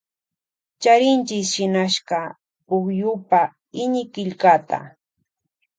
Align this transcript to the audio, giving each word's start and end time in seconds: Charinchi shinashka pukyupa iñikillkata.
Charinchi 0.81 1.37
shinashka 1.51 2.19
pukyupa 2.67 3.41
iñikillkata. 3.81 4.79